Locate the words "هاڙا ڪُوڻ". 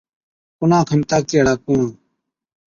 1.39-1.83